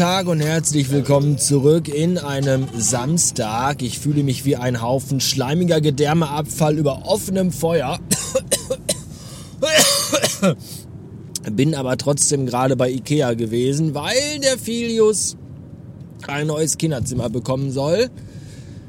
[0.00, 3.82] Tag und herzlich willkommen zurück in einem Samstag.
[3.82, 7.98] Ich fühle mich wie ein Haufen schleimiger Gedärmeabfall über offenem Feuer.
[11.52, 15.36] Bin aber trotzdem gerade bei Ikea gewesen, weil der Filius
[16.26, 18.08] ein neues Kinderzimmer bekommen soll.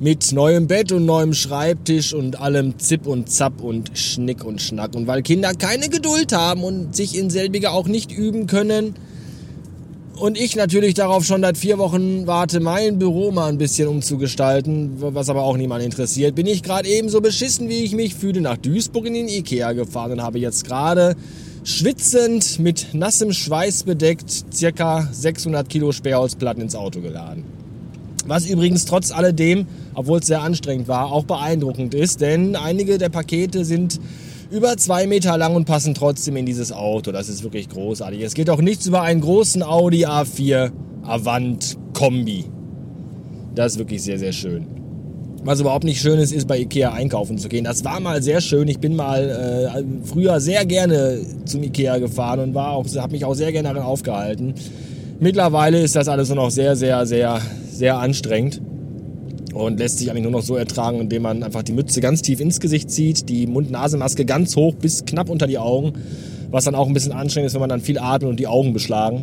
[0.00, 4.94] Mit neuem Bett und neuem Schreibtisch und allem Zip und Zap und Schnick und Schnack.
[4.94, 8.94] Und weil Kinder keine Geduld haben und sich in selbiger auch nicht üben können,
[10.16, 14.92] und ich natürlich darauf schon seit vier Wochen warte, mein Büro mal ein bisschen umzugestalten,
[14.98, 18.56] was aber auch niemand interessiert, bin ich gerade ebenso beschissen, wie ich mich fühle, nach
[18.56, 21.16] Duisburg in den Ikea gefahren und habe jetzt gerade
[21.64, 27.44] schwitzend mit nassem Schweiß bedeckt circa 600 Kilo Sperrholzplatten ins Auto geladen.
[28.26, 33.10] Was übrigens trotz alledem, obwohl es sehr anstrengend war, auch beeindruckend ist, denn einige der
[33.10, 34.00] Pakete sind
[34.54, 37.10] über zwei Meter lang und passen trotzdem in dieses Auto.
[37.10, 38.22] Das ist wirklich großartig.
[38.22, 40.70] Es geht auch nichts über einen großen Audi A4
[41.02, 42.44] Avant Kombi.
[43.54, 44.66] Das ist wirklich sehr, sehr schön.
[45.42, 47.64] Was überhaupt nicht schön ist, ist bei Ikea einkaufen zu gehen.
[47.64, 48.68] Das war mal sehr schön.
[48.68, 49.28] Ich bin mal
[49.74, 54.54] äh, früher sehr gerne zum Ikea gefahren und habe mich auch sehr gerne darin aufgehalten.
[55.18, 58.62] Mittlerweile ist das alles nur noch sehr, sehr, sehr, sehr anstrengend
[59.54, 62.40] und lässt sich eigentlich nur noch so ertragen, indem man einfach die Mütze ganz tief
[62.40, 65.92] ins Gesicht zieht, die Mund-Nase-Maske ganz hoch bis knapp unter die Augen,
[66.50, 68.72] was dann auch ein bisschen anstrengend ist, wenn man dann viel atmet und die Augen
[68.72, 69.22] beschlagen.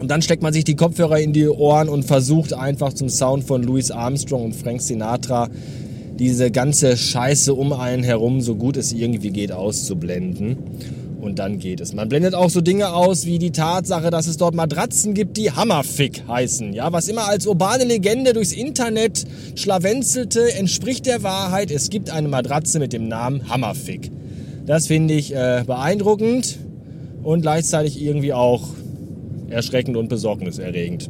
[0.00, 3.44] Und dann steckt man sich die Kopfhörer in die Ohren und versucht einfach zum Sound
[3.44, 5.48] von Louis Armstrong und Frank Sinatra
[6.18, 10.58] diese ganze Scheiße um einen herum, so gut es irgendwie geht, auszublenden.
[11.24, 11.94] Und dann geht es.
[11.94, 15.50] Man blendet auch so Dinge aus wie die Tatsache, dass es dort Matratzen gibt, die
[15.50, 16.74] Hammerfick heißen.
[16.74, 21.70] Ja, was immer als urbane Legende durchs Internet schlawenzelte, entspricht der Wahrheit.
[21.70, 24.10] Es gibt eine Matratze mit dem Namen Hammerfick.
[24.66, 26.58] Das finde ich äh, beeindruckend
[27.22, 28.68] und gleichzeitig irgendwie auch
[29.48, 31.08] erschreckend und besorgniserregend.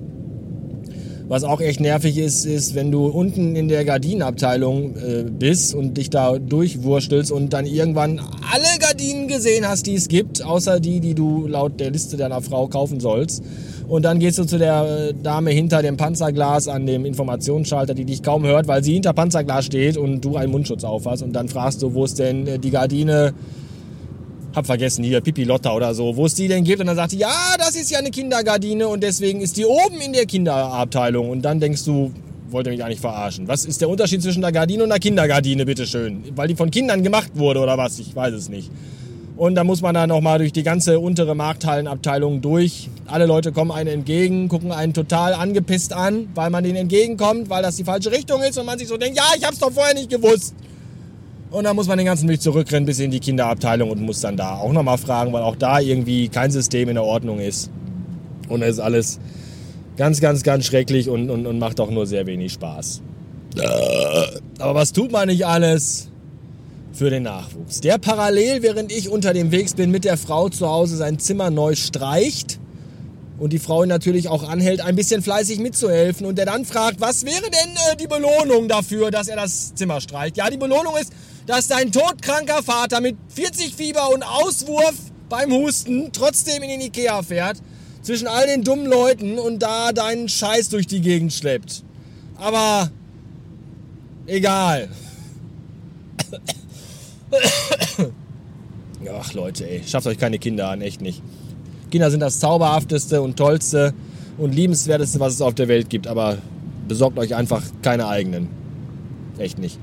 [1.26, 5.96] Was auch echt nervig ist, ist, wenn du unten in der Gardinenabteilung äh, bist und
[5.96, 8.18] dich da durchwurstelst und dann irgendwann
[8.52, 12.42] alle Gardinen gesehen hast, die es gibt, außer die, die du laut der Liste deiner
[12.42, 13.42] Frau kaufen sollst.
[13.88, 18.04] Und dann gehst du zu der äh, Dame hinter dem Panzerglas an dem Informationsschalter, die
[18.04, 21.22] dich kaum hört, weil sie hinter Panzerglas steht und du einen Mundschutz aufhast.
[21.22, 23.32] Und dann fragst du, wo ist denn äh, die Gardine
[24.54, 26.80] hab vergessen, hier Pipi Lotta oder so, wo es die denn gibt.
[26.80, 30.00] Und dann sagt die, ja, das ist ja eine Kindergardine und deswegen ist die oben
[30.00, 31.28] in der Kinderabteilung.
[31.30, 32.12] Und dann denkst du,
[32.50, 33.48] wollt ihr mich eigentlich verarschen?
[33.48, 36.24] Was ist der Unterschied zwischen einer Gardine und einer Kindergardine, bitteschön?
[36.36, 37.98] Weil die von Kindern gemacht wurde oder was?
[37.98, 38.70] Ich weiß es nicht.
[39.36, 42.88] Und da muss man dann nochmal durch die ganze untere Markthallenabteilung durch.
[43.06, 47.62] Alle Leute kommen einem entgegen, gucken einen total angepisst an, weil man denen entgegenkommt, weil
[47.62, 49.94] das die falsche Richtung ist und man sich so denkt, ja, ich hab's doch vorher
[49.94, 50.54] nicht gewusst.
[51.54, 54.36] Und dann muss man den ganzen Weg zurückrennen bis in die Kinderabteilung und muss dann
[54.36, 57.70] da auch nochmal fragen, weil auch da irgendwie kein System in der Ordnung ist.
[58.48, 59.20] Und es ist alles
[59.96, 63.02] ganz, ganz, ganz schrecklich und, und, und macht auch nur sehr wenig Spaß.
[64.58, 66.08] Aber was tut man nicht alles
[66.92, 67.80] für den Nachwuchs?
[67.80, 71.50] Der parallel, während ich unter dem Weg bin, mit der Frau zu Hause sein Zimmer
[71.50, 72.58] neu streicht
[73.38, 77.00] und die Frau ihn natürlich auch anhält, ein bisschen fleißig mitzuhelfen und der dann fragt,
[77.00, 80.36] was wäre denn äh, die Belohnung dafür, dass er das Zimmer streicht?
[80.36, 81.12] Ja, die Belohnung ist,
[81.46, 84.94] dass dein todkranker Vater mit 40 Fieber und Auswurf
[85.28, 87.58] beim Husten trotzdem in den Ikea fährt,
[88.02, 91.82] zwischen all den dummen Leuten und da deinen Scheiß durch die Gegend schleppt.
[92.36, 92.90] Aber
[94.26, 94.88] egal.
[99.12, 101.22] Ach Leute, ey, schafft euch keine Kinder an, echt nicht.
[101.90, 103.94] Kinder sind das zauberhafteste und tollste
[104.38, 106.38] und liebenswerteste, was es auf der Welt gibt, aber
[106.88, 108.48] besorgt euch einfach keine eigenen.
[109.38, 109.78] Echt nicht.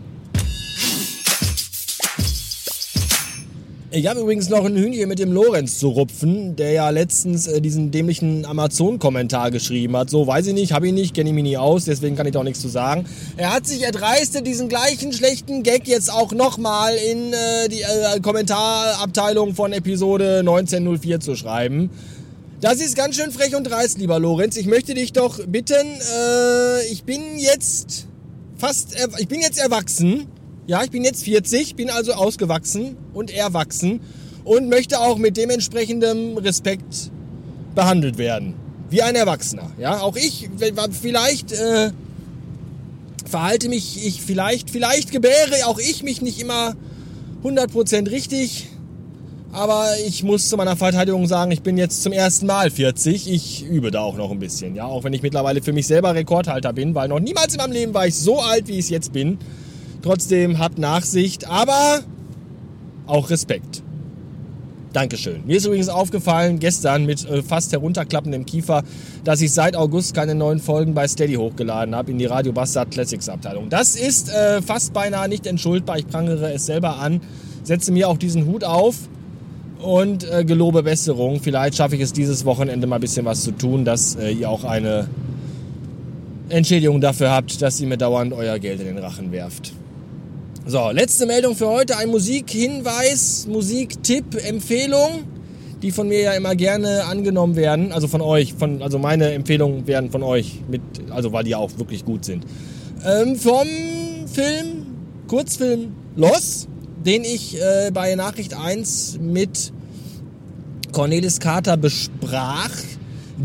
[3.93, 7.59] Ich habe übrigens noch ein Hühnchen mit dem Lorenz zu rupfen, der ja letztens äh,
[7.59, 10.09] diesen dämlichen Amazon-Kommentar geschrieben hat.
[10.09, 12.31] So, weiß ich nicht, habe ich nicht, kenne ich mich nie aus, deswegen kann ich
[12.31, 13.03] doch nichts zu sagen.
[13.35, 18.21] Er hat sich erdreistet, diesen gleichen schlechten Gag jetzt auch nochmal in äh, die äh,
[18.21, 21.89] Kommentarabteilung von Episode 1904 zu schreiben.
[22.61, 24.55] Das ist ganz schön frech und dreist, lieber Lorenz.
[24.55, 28.07] Ich möchte dich doch bitten, äh, ich bin jetzt
[28.57, 30.27] fast, ich bin jetzt erwachsen
[30.71, 33.99] ja, ich bin jetzt 40, bin also ausgewachsen und erwachsen
[34.45, 37.11] und möchte auch mit dementsprechendem Respekt
[37.75, 38.53] behandelt werden.
[38.89, 39.69] Wie ein Erwachsener.
[39.77, 40.49] Ja, auch ich,
[40.93, 41.91] vielleicht äh,
[43.29, 46.77] verhalte mich ich, vielleicht, vielleicht gebäre auch ich mich nicht immer
[47.43, 48.69] 100% richtig.
[49.51, 53.29] Aber ich muss zu meiner Verteidigung sagen, ich bin jetzt zum ersten Mal 40.
[53.29, 54.75] Ich übe da auch noch ein bisschen.
[54.75, 57.73] Ja, auch wenn ich mittlerweile für mich selber Rekordhalter bin, weil noch niemals in meinem
[57.73, 59.37] Leben war ich so alt, wie ich es jetzt bin.
[60.01, 62.01] Trotzdem hat Nachsicht, aber
[63.07, 63.83] auch Respekt.
[64.93, 65.41] Dankeschön.
[65.45, 68.83] Mir ist übrigens aufgefallen, gestern mit äh, fast herunterklappendem Kiefer,
[69.23, 72.91] dass ich seit August keine neuen Folgen bei Steady hochgeladen habe in die Radio Bastard
[72.91, 73.69] Classics Abteilung.
[73.69, 75.97] Das ist äh, fast beinahe nicht entschuldbar.
[75.97, 77.21] Ich prangere es selber an,
[77.63, 78.95] setze mir auch diesen Hut auf
[79.81, 81.39] und äh, gelobe Besserung.
[81.39, 84.49] Vielleicht schaffe ich es dieses Wochenende mal ein bisschen was zu tun, dass äh, ihr
[84.49, 85.07] auch eine
[86.49, 89.71] Entschädigung dafür habt, dass ihr mir dauernd euer Geld in den Rachen werft.
[90.67, 91.97] So, letzte Meldung für heute.
[91.97, 95.23] Ein Musikhinweis, Musiktipp, Empfehlung,
[95.81, 97.91] die von mir ja immer gerne angenommen werden.
[97.91, 98.53] Also von euch.
[98.53, 102.45] Von, also meine Empfehlungen werden von euch mit, also weil die auch wirklich gut sind.
[103.03, 103.67] Ähm, vom
[104.31, 104.85] Film,
[105.27, 106.67] Kurzfilm Los,
[107.03, 109.73] den ich äh, bei Nachricht 1 mit
[110.91, 112.69] Cornelis Carter besprach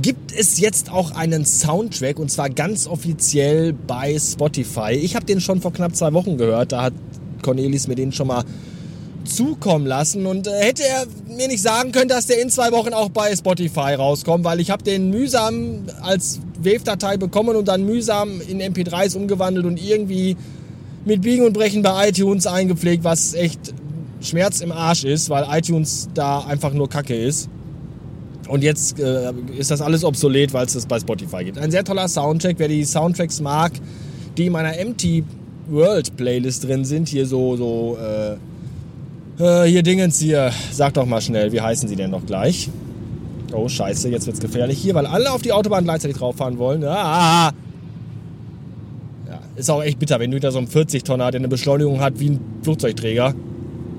[0.02, 4.92] gibt es jetzt auch einen Soundtrack und zwar ganz offiziell bei Spotify.
[4.92, 6.72] Ich habe den schon vor knapp zwei Wochen gehört.
[6.72, 6.92] Da hat
[7.46, 8.44] Cornelis mir den schon mal
[9.24, 12.92] zukommen lassen und äh, hätte er mir nicht sagen können, dass der in zwei Wochen
[12.92, 18.40] auch bei Spotify rauskommt, weil ich habe den mühsam als Wave-Datei bekommen und dann mühsam
[18.40, 20.36] in MP3s umgewandelt und irgendwie
[21.04, 23.74] mit Biegen und Brechen bei iTunes eingepflegt, was echt
[24.20, 27.48] Schmerz im Arsch ist, weil iTunes da einfach nur Kacke ist.
[28.48, 31.58] Und jetzt äh, ist das alles obsolet, weil es das bei Spotify gibt.
[31.58, 32.56] Ein sehr toller Soundtrack.
[32.58, 33.72] Wer die Soundtracks mag,
[34.36, 35.24] die in meiner MT
[35.68, 37.08] World Playlist drin sind.
[37.08, 38.36] Hier so, so, äh,
[39.38, 40.50] äh, hier Dingens hier.
[40.72, 42.70] Sag doch mal schnell, wie heißen sie denn noch gleich?
[43.52, 46.82] Oh, scheiße, jetzt wird's gefährlich hier, weil alle auf die Autobahn gleichzeitig drauf fahren wollen.
[46.84, 47.52] Ah!
[49.28, 52.18] Ja, ist auch echt bitter, wenn du wieder so einen 40-Tonner, der eine Beschleunigung hat
[52.18, 53.34] wie ein Flugzeugträger,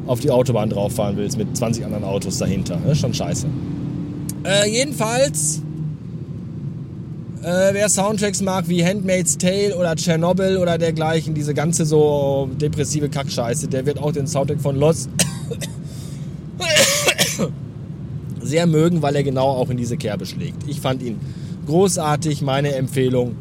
[0.06, 2.80] auf die Autobahn drauf fahren willst mit 20 anderen Autos dahinter.
[2.90, 3.48] Ist schon scheiße.
[4.44, 5.62] Äh, jedenfalls
[7.48, 13.08] äh, wer Soundtracks mag wie Handmaid's Tale oder Chernobyl oder dergleichen, diese ganze so depressive
[13.08, 15.10] Kackscheiße, der wird auch den Soundtrack von Lost
[18.42, 20.68] sehr mögen, weil er genau auch in diese Kerbe schlägt.
[20.68, 21.20] Ich fand ihn
[21.68, 23.38] großartig, meine Empfehlung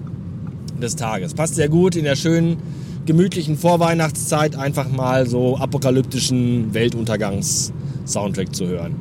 [0.80, 1.34] des Tages.
[1.34, 2.58] Passt sehr gut in der schönen,
[3.06, 8.94] gemütlichen Vorweihnachtszeit einfach mal so apokalyptischen Weltuntergangs-Soundtrack zu hören.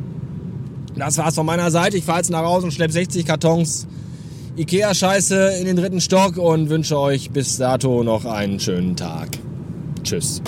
[0.95, 1.97] Das war's von meiner Seite.
[1.97, 3.85] Ich fahre jetzt nach Hause und schlepp 60 Kartons
[4.57, 9.27] Ikea-Scheiße in den dritten Stock und wünsche euch bis dato noch einen schönen Tag.
[10.03, 10.41] Tschüss.